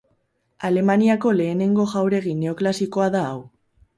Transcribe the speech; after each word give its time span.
Alemaniako 0.69 1.33
lehenengo 1.41 1.85
jauregi 1.93 2.35
neoklasikoa 2.39 3.13
da 3.17 3.25
hau. 3.29 3.39